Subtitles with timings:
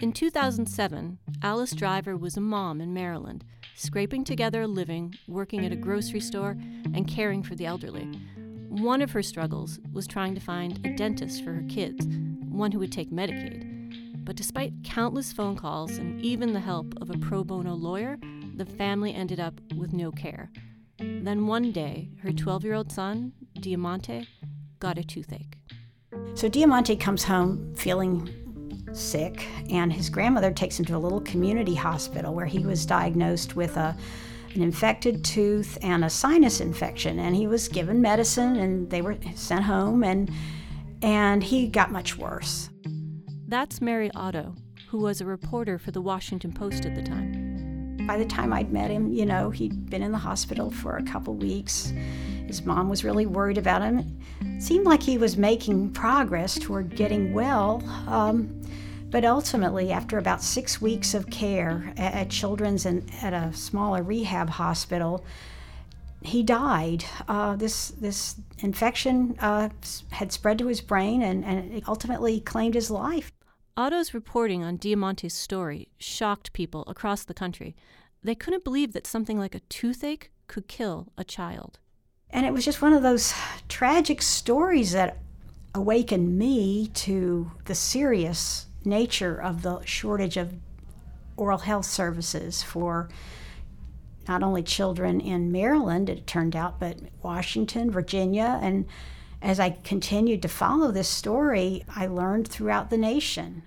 [0.00, 5.72] In 2007, Alyce Driver was a mom in Maryland, scraping together a living, working at
[5.72, 6.56] a grocery store,
[6.94, 8.06] and caring for the elderly.
[8.70, 12.06] One of her struggles was trying to find a dentist for her kids,
[12.48, 14.24] one who would take Medicaid.
[14.24, 18.16] But despite countless phone calls and even the help of a pro bono lawyer,
[18.56, 20.50] the family ended up with no care.
[20.98, 24.26] Then one day, her 12 year old son, Deamonte,
[24.78, 25.58] got a toothache.
[26.34, 28.30] So Deamonte comes home feeling
[28.92, 33.56] sick, and his grandmother takes him to a little community hospital where he was diagnosed
[33.56, 33.96] with a
[34.54, 39.16] an infected tooth and a sinus infection and he was given medicine and they were
[39.34, 40.30] sent home and
[41.02, 42.68] and he got much worse.
[43.48, 44.54] That's Mary Otto,
[44.88, 48.04] who was a reporter for the Washington Post at the time.
[48.06, 51.02] By the time I'd met him, you know, he'd been in the hospital for a
[51.02, 51.92] couple weeks.
[52.46, 54.18] His mom was really worried about him.
[54.40, 57.82] It seemed like he was making progress toward getting well.
[58.08, 58.60] Um,
[59.10, 64.02] but ultimately, after about six weeks of care at, at Children's and at a smaller
[64.02, 65.24] rehab hospital,
[66.22, 67.04] he died.
[67.28, 69.70] Uh, this this infection uh,
[70.10, 73.32] had spread to his brain and, and it ultimately claimed his life.
[73.76, 77.74] Otto's reporting on Deamonte's story shocked people across the country.
[78.22, 81.78] They couldn't believe that something like a toothache could kill a child.
[82.28, 83.32] And it was just one of those
[83.68, 85.18] tragic stories that
[85.74, 90.54] awakened me to the serious nature of the shortage of
[91.36, 93.08] oral health services for
[94.28, 98.58] not only children in Maryland, it turned out, but Washington, Virginia.
[98.62, 98.86] And
[99.42, 103.64] as I continued to follow this story, I learned throughout the nation.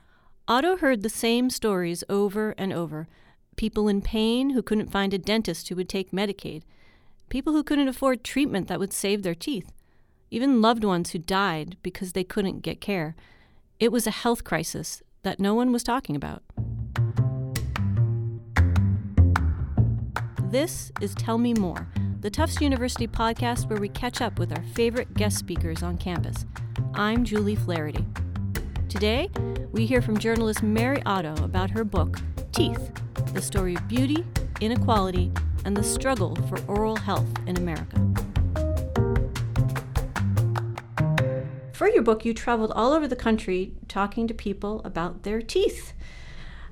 [0.47, 3.07] Otto heard the same stories over and over
[3.55, 6.63] people in pain who couldn't find a dentist who would take Medicaid,
[7.29, 9.71] people who couldn't afford treatment that would save their teeth,
[10.31, 13.15] even loved ones who died because they couldn't get care.
[13.83, 16.41] It was a health crisis that no one was talking about.
[20.41, 21.89] This is Tell Me More,
[22.21, 26.45] the Tufts University podcast where we catch up with our favorite guest speakers on campus.
[26.93, 28.05] I'm Julie Flaherty.
[28.87, 29.29] Today,
[29.73, 32.21] we hear from journalist Mary Otto about her book,
[32.53, 32.89] Teeth
[33.33, 34.25] The Story of Beauty,
[34.61, 35.29] Inequality,
[35.65, 38.12] and the Struggle for Oral Health in America.
[41.83, 45.91] For your book, you traveled all over the country talking to people about their teeth.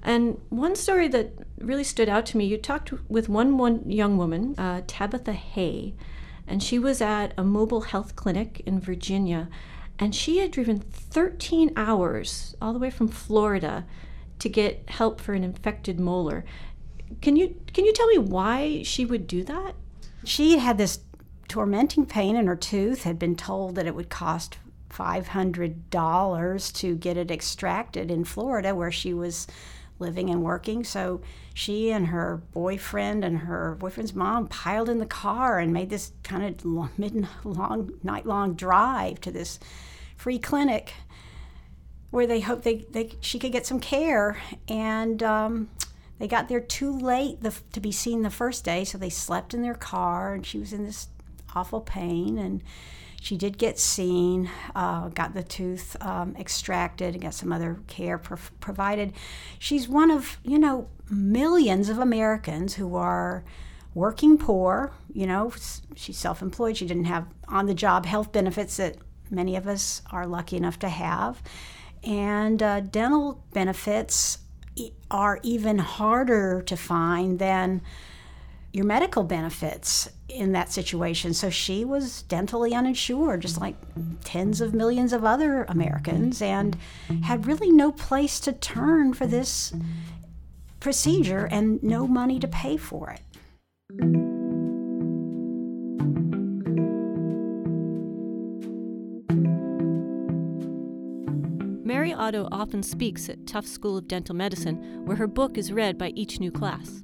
[0.01, 4.15] And one story that really stood out to me, you talked with one, one young
[4.17, 5.95] woman, uh, Tabitha Hay,
[6.47, 9.49] and she was at a mobile health clinic in Virginia,
[9.99, 13.85] and she had driven 13 hours all the way from Florida
[14.39, 16.45] to get help for an infected molar.
[17.21, 19.75] Can you can you tell me why she would do that?
[20.23, 20.99] She had this
[21.49, 24.57] tormenting pain in her tooth, had been told that it would cost
[24.91, 29.47] $500 to get it extracted in Florida where she was
[29.99, 30.83] living and working.
[30.83, 31.21] So
[31.53, 36.11] she and her boyfriend and her boyfriend's mom piled in the car and made this
[36.23, 39.59] kind of long, mid long night long drive to this
[40.17, 40.93] free clinic
[42.09, 44.37] where they hoped they, they she could get some care
[44.67, 45.69] and um,
[46.19, 49.53] they got there too late the, to be seen the first day so they slept
[49.53, 51.07] in their car and she was in this
[51.55, 52.61] awful pain and
[53.21, 58.17] she did get seen, uh, got the tooth um, extracted, and got some other care
[58.17, 59.13] pro- provided.
[59.59, 63.43] She's one of, you know, millions of Americans who are
[63.93, 64.91] working poor.
[65.13, 65.53] You know,
[65.95, 66.77] she's self employed.
[66.77, 68.97] She didn't have on the job health benefits that
[69.29, 71.43] many of us are lucky enough to have.
[72.03, 74.39] And uh, dental benefits
[75.11, 77.83] are even harder to find than
[78.73, 81.33] your medical benefits in that situation.
[81.33, 83.75] So she was dentally uninsured, just like
[84.23, 86.77] tens of millions of other Americans, and
[87.23, 89.73] had really no place to turn for this
[90.79, 93.21] procedure and no money to pay for it.
[101.83, 105.97] Mary Otto often speaks at Tufts School of Dental Medicine, where her book is read
[105.97, 107.03] by each new class.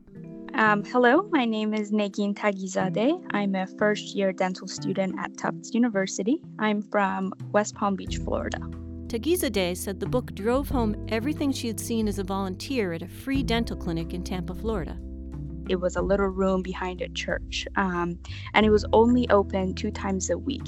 [0.57, 3.24] Um, hello, my name is Negin Taghizadeh.
[3.30, 6.42] I'm a first year dental student at Tufts University.
[6.57, 8.57] I'm from West Palm Beach, Florida.
[9.06, 13.07] Taghizadeh said the book drove home everything she had seen as a volunteer at a
[13.07, 14.98] free dental clinic in Tampa, Florida.
[15.69, 18.18] It was a little room behind a church, um,
[18.56, 20.68] and it was only open two times a week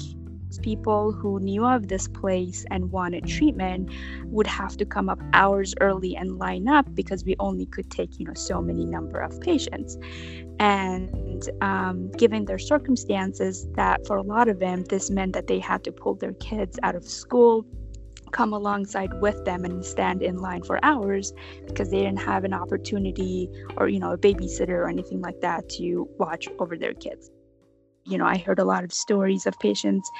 [0.58, 3.90] people who knew of this place and wanted treatment
[4.26, 8.18] would have to come up hours early and line up because we only could take
[8.18, 9.96] you know so many number of patients.
[10.58, 15.58] And um, given their circumstances that for a lot of them this meant that they
[15.58, 17.64] had to pull their kids out of school
[18.32, 21.32] come alongside with them and stand in line for hours
[21.66, 25.68] because they didn't have an opportunity or you know a babysitter or anything like that
[25.68, 27.30] to watch over their kids
[28.10, 30.10] you know i heard a lot of stories of patients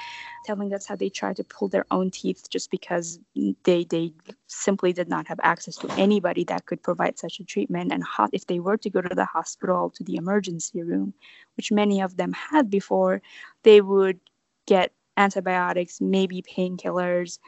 [0.45, 3.19] telling us how they tried to pull their own teeth just because
[3.63, 4.11] they they
[4.47, 7.91] simply did not have access to anybody that could provide such a treatment.
[7.91, 8.03] And
[8.33, 11.13] if they were to go to the hospital to the emergency room
[11.57, 13.21] which many of them had before
[13.63, 14.19] they would
[14.65, 17.39] get antibiotics maybe painkillers.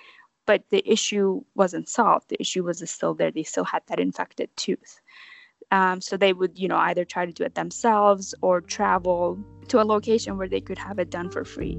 [0.46, 2.30] But the issue wasn't solved.
[2.30, 3.32] The issue was still there.
[3.32, 5.00] They still had that infected tooth
[5.74, 9.82] um, so they would, you know, either try to do it themselves or travel to
[9.82, 11.74] a location where they could have it done for free.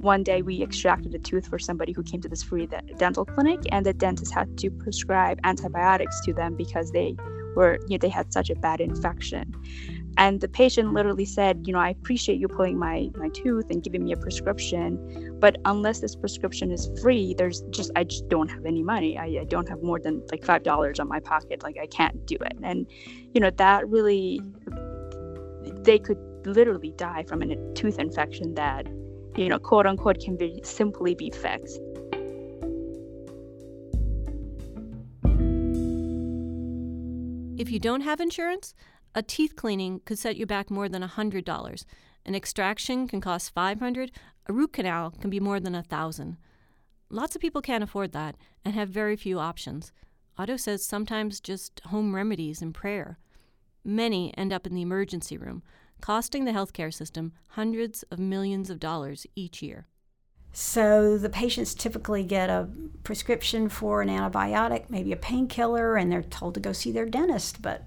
[0.00, 3.58] One day we extracted a tooth for somebody who came to this free dental clinic,
[3.72, 7.16] and the dentist had to prescribe antibiotics to them because they
[7.56, 9.52] were, you know, they had such a bad infection.
[10.18, 13.82] And the patient literally said, you know, I appreciate you pulling my my tooth and
[13.82, 18.48] giving me a prescription, but unless this prescription is free, there's just I just don't
[18.48, 19.18] have any money.
[19.18, 21.62] I, I don't have more than like five dollars on my pocket.
[21.62, 22.56] Like I can't do it.
[22.62, 22.86] And
[23.34, 24.40] you know, that really
[25.82, 28.86] they could literally die from a tooth infection that,
[29.36, 31.80] you know, quote unquote can be simply be fixed.
[37.58, 38.74] If you don't have insurance,
[39.16, 41.84] a teeth cleaning could set you back more than $100.
[42.26, 44.12] An extraction can cost 500,
[44.46, 46.36] a root canal can be more than a 1000.
[47.08, 49.90] Lots of people can't afford that and have very few options.
[50.36, 53.18] Otto says sometimes just home remedies and prayer.
[53.82, 55.62] Many end up in the emergency room,
[56.02, 59.86] costing the healthcare system hundreds of millions of dollars each year.
[60.52, 62.68] So the patients typically get a
[63.02, 67.62] prescription for an antibiotic, maybe a painkiller, and they're told to go see their dentist.
[67.62, 67.84] But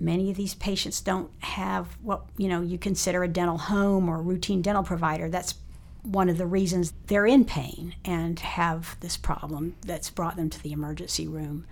[0.00, 4.22] Many of these patients don't have what you know you consider a dental home or
[4.22, 5.28] routine dental provider.
[5.28, 5.54] That's
[6.02, 10.62] one of the reasons they're in pain and have this problem that's brought them to
[10.62, 11.66] the emergency room.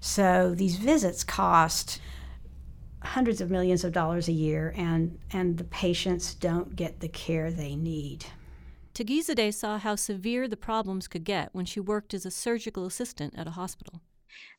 [0.00, 2.00] So these visits cost
[3.02, 7.50] hundreds of millions of dollars a year and and the patients don't get the care
[7.50, 8.24] they need.
[8.94, 13.34] Taghizadeh saw how severe the problems could get when she worked as a surgical assistant
[13.36, 14.00] at a hospital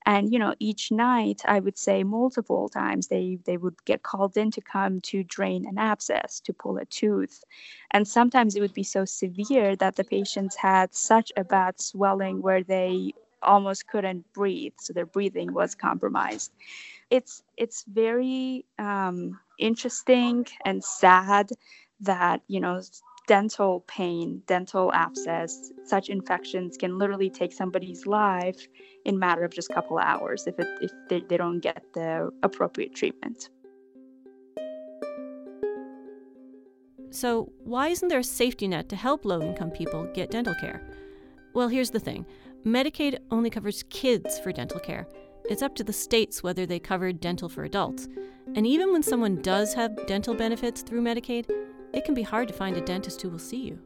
[0.06, 4.36] and you know each night i would say multiple times they they would get called
[4.38, 7.44] in to come to drain an abscess to pull a tooth.
[7.92, 12.42] And sometimes it would be so severe that the patients had such a bad swelling
[12.42, 16.52] where they almost couldn't breathe so their breathing was compromised.
[17.10, 21.50] It's it's very um, interesting and sad
[22.02, 22.82] that you know
[23.28, 28.68] dental pain, dental abscess, such infections can literally take somebody's life
[29.06, 32.30] in matter of just a couple hours if, it, if they, they don't get the
[32.44, 33.50] appropriate treatment.
[37.12, 40.82] So, why isn't there a safety net to help low income people get dental care?
[41.54, 42.26] Well, here's the thing
[42.66, 45.08] Medicaid only covers kids for dental care.
[45.50, 48.08] It's up to the states whether they cover dental for adults.
[48.56, 51.50] And even when someone does have dental benefits through Medicaid,
[51.96, 53.80] it can be hard to find a dentist who will see you.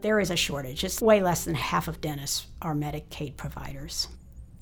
[0.00, 0.84] There is a shortage.
[0.84, 4.08] It's way less than half of dentists are Medicaid providers.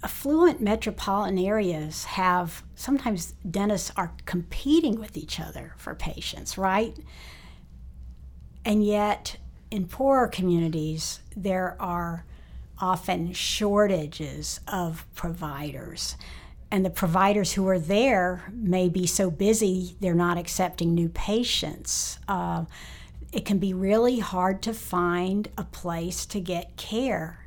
[0.02, 6.96] Affluent metropolitan areas have sometimes dentists are competing with each other for patients, right?
[8.64, 9.36] And yet,
[9.70, 12.24] in poorer communities, there are
[12.78, 16.16] often shortages of providers
[16.70, 22.18] and the providers who are there may be so busy they're not accepting new patients.
[22.28, 22.64] Uh,
[23.32, 27.46] it can be really hard to find a place to get care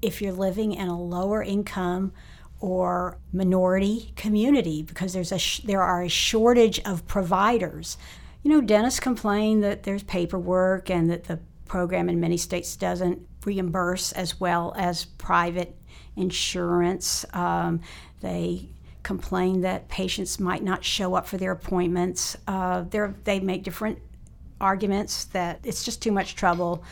[0.00, 2.12] if you're living in a lower income
[2.60, 7.96] or minority community because there's a sh- there are a shortage of providers.
[8.42, 13.26] You know, dentists complain that there's paperwork and that the program in many states doesn't
[13.44, 15.76] reimburse as well as private
[16.16, 17.24] insurance.
[17.32, 17.80] Um,
[18.22, 18.70] they
[19.02, 22.36] complain that patients might not show up for their appointments.
[22.46, 22.84] Uh,
[23.24, 23.98] they make different
[24.60, 26.84] arguments that it's just too much trouble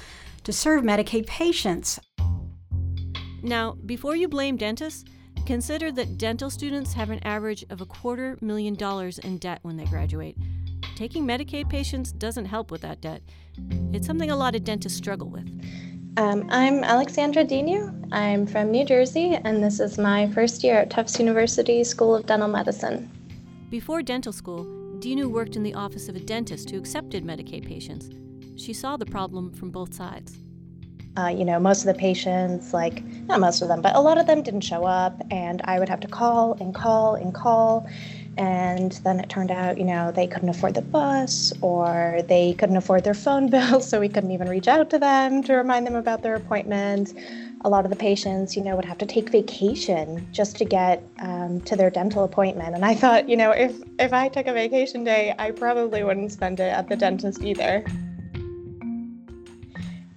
[0.44, 2.00] to serve Medicaid patients.
[3.42, 5.04] Now, before you blame dentists,
[5.46, 9.76] consider that dental students have an average of a quarter million dollars in debt when
[9.76, 10.36] they graduate.
[10.96, 13.22] Taking Medicaid patients doesn't help with that debt.
[13.92, 15.48] It's something a lot of dentists struggle with.
[16.20, 18.06] Um, I'm Alexandra Dinu.
[18.12, 22.26] I'm from New Jersey, and this is my first year at Tufts University School of
[22.26, 23.10] Dental Medicine.
[23.70, 24.66] Before dental school,
[24.98, 28.10] Dinu worked in the office of a dentist who accepted Medicaid patients.
[28.62, 30.36] She saw the problem from both sides.
[31.16, 34.18] Uh, you know, most of the patients, like, not most of them, but a lot
[34.18, 37.88] of them didn't show up, and I would have to call and call and call
[38.40, 42.78] And then it turned out, you know, they couldn't afford the bus or they couldn't
[42.78, 45.94] afford their phone bill, so we couldn't even reach out to them to remind them
[45.94, 47.12] about their appointment.
[47.60, 51.06] A lot of the patients, you know, would have to take vacation just to get
[51.18, 52.74] um, to their dental appointment.
[52.74, 56.32] And I thought, you know, if if I took a vacation day, I probably wouldn't
[56.32, 57.84] spend it at the dentist either.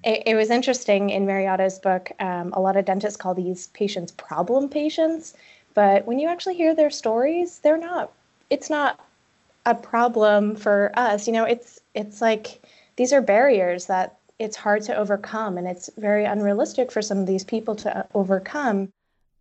[0.05, 2.09] It, it was interesting in Mary Otto's book.
[2.21, 5.33] Um, a lot of dentists call these patients problem patients
[5.73, 8.11] but when you actually hear their stories, they're not,
[8.49, 8.99] it's not
[9.65, 11.27] a problem for us.
[11.27, 12.61] You know, it's, it's like
[12.95, 17.27] these are barriers that it's hard to overcome and it's very unrealistic for some of
[17.27, 18.89] these people to uh, overcome.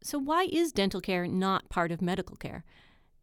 [0.02, 2.64] So, why is dental care not part of medical care?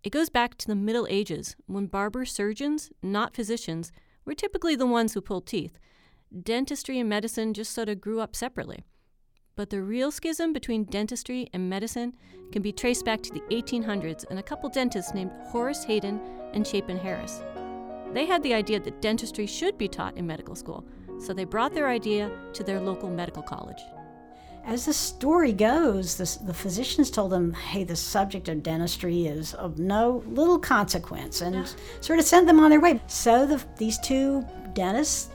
[0.03, 3.91] It goes back to the Middle Ages when barber surgeons, not physicians,
[4.23, 5.77] were typically the ones who pulled teeth.
[6.43, 8.85] Dentistry and medicine just sort of grew up separately.
[9.59, 12.13] But the real schism between dentistry and medicine
[12.53, 16.21] can be traced back to the 1800s and a couple dentists named Horace Hayden
[16.53, 17.43] and Chapin Harris.
[18.13, 20.85] They had the idea that dentistry should be taught in medical school,
[21.19, 23.81] so they brought their idea to their local medical college.
[24.63, 29.55] As the story goes, the, the physicians told them, hey, the subject of dentistry is
[29.55, 33.01] of no little consequence, and sort of sent them on their way.
[33.07, 35.31] So the, these two dentists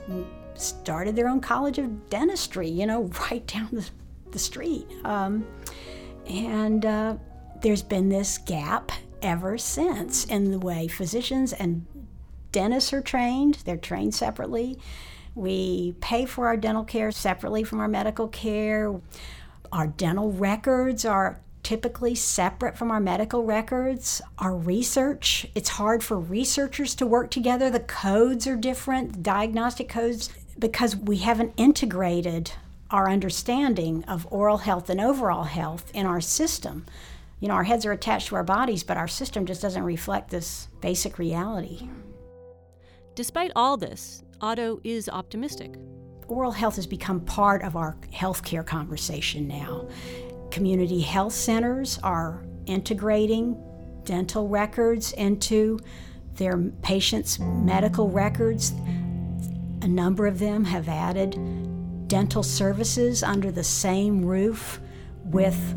[0.55, 3.87] started their own college of dentistry, you know, right down the
[4.35, 4.85] the street.
[5.05, 5.47] Um,
[6.27, 7.15] and uh,
[7.61, 11.85] there's been this gap ever since in the way physicians and
[12.51, 14.77] dentists are trained, they're trained separately.
[15.35, 18.99] We pay for our dental care separately from our medical care.
[19.71, 24.21] Our dental records are typically separate from our medical records.
[24.37, 27.69] Our research, it's hard for researchers to work together.
[27.69, 32.51] The codes are different, diagnostic codes, because we haven't integrated
[32.91, 36.85] our understanding of oral health and overall health in our system.
[37.39, 40.29] You know, our heads are attached to our bodies, but our system just doesn't reflect
[40.29, 41.89] this basic reality.
[43.15, 45.75] Despite all this, Otto is optimistic.
[46.27, 49.87] Oral health has become part of our healthcare conversation now.
[50.51, 53.61] Community health centers are integrating
[54.03, 55.79] dental records into
[56.35, 58.71] their patients' medical records.
[59.81, 61.35] A number of them have added
[62.15, 64.79] dental services under the same roof
[65.25, 65.75] with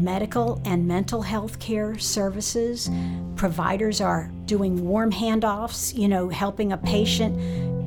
[0.00, 2.90] medical and mental health care services.
[3.36, 7.38] Providers are doing warm handoffs, you know, helping a patient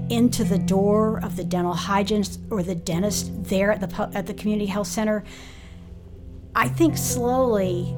[0.09, 4.33] into the door of the dental hygienist or the dentist there at the at the
[4.33, 5.25] community health center.
[6.55, 7.93] I think slowly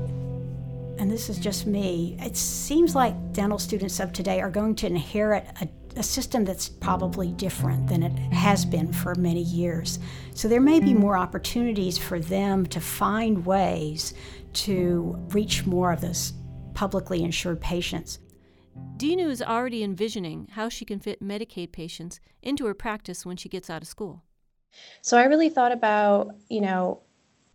[0.97, 4.87] and this is just me, it seems like dental students of today are going to
[4.87, 9.99] inherit a a system that's probably different than it has been for many years.
[10.33, 14.13] So there may be more opportunities for them to find ways
[14.53, 16.33] to reach more of those
[16.73, 18.19] publicly insured patients.
[18.97, 23.47] Dinu is already envisioning how she can fit Medicaid patients into her practice when she
[23.47, 24.23] gets out of school.
[25.01, 27.01] So I really thought about, you know,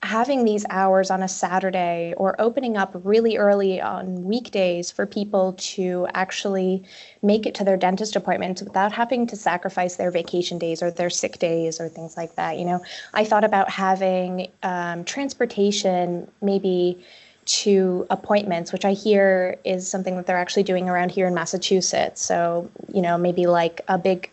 [0.02, 5.52] having these hours on a Saturday or opening up really early on weekdays for people
[5.58, 6.82] to actually
[7.22, 11.10] make it to their dentist appointments without having to sacrifice their vacation days or their
[11.10, 12.58] sick days or things like that.
[12.58, 17.04] You know, I thought about having um, transportation maybe
[17.44, 22.22] to appointments, which I hear is something that they're actually doing around here in Massachusetts.
[22.22, 24.30] So, you know, maybe like a big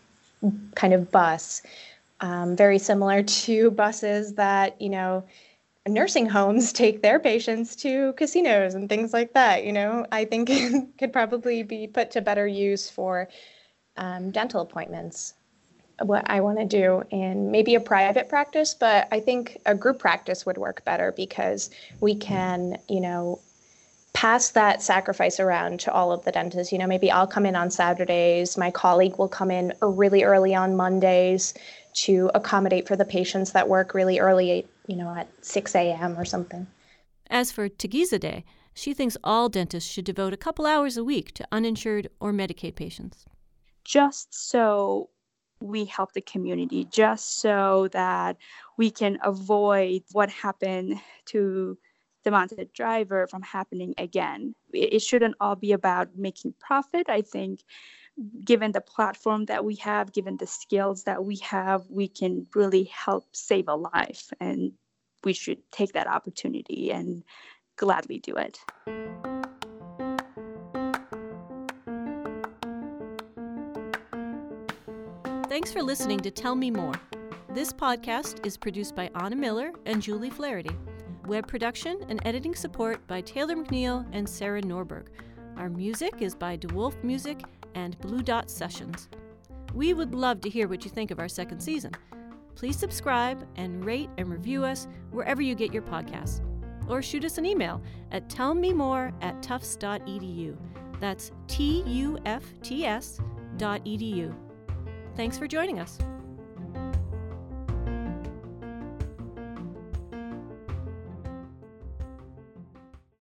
[0.74, 1.62] kind of bus.
[2.20, 5.24] Um, very similar to buses that you know
[5.88, 9.64] nursing homes take their patients to casinos and things like that.
[9.64, 10.50] You know, I think
[10.98, 13.28] could probably be put to better use for
[13.96, 15.34] um, dental appointments.
[16.00, 19.98] What I want to do in maybe a private practice, but I think a group
[19.98, 23.40] practice would work better because we can, you know,
[24.12, 26.72] pass that sacrifice around to all of the dentists.
[26.72, 30.54] You know, maybe I'll come in on Saturdays, my colleague will come in really early
[30.54, 31.54] on Mondays
[31.94, 36.18] to accommodate for the patients that work really early you know, at 6 a.m.
[36.18, 36.66] or something.
[37.30, 41.46] As for Day, she thinks all dentists should devote a couple hours a week to
[41.52, 43.26] uninsured or Medicaid patients.
[43.84, 45.10] Just so
[45.60, 48.36] we help the community, just so that
[48.76, 51.76] we can avoid what happened to
[52.24, 54.54] Deamonte Driver from happening again.
[54.72, 57.08] It shouldn't all be about making profit.
[57.08, 57.60] I think
[58.44, 62.84] given the platform that we have, given the skills that we have, we can really
[62.84, 64.30] help save a life.
[64.40, 64.72] And
[65.24, 67.22] we should take that opportunity and
[67.76, 68.58] gladly do it.
[75.48, 76.94] Thanks for listening to Tell Me More.
[77.50, 80.76] This podcast is produced by Anna Miller and Julie Flaherty.
[81.26, 85.08] Web production and editing support by Taylor McNeil and Sarah Norberg.
[85.56, 87.42] Our music is by DeWolf Music
[87.78, 89.08] and Blue Dot Sessions.
[89.72, 91.92] We would love to hear what you think of our second season.
[92.56, 96.40] Please subscribe and rate and review us wherever you get your podcasts.
[96.88, 97.80] Or shoot us an email
[98.10, 100.56] at tellmemore at tufts.edu.
[100.98, 103.20] That's T U F T S
[103.56, 104.34] dot edu.
[105.14, 105.98] Thanks for joining us.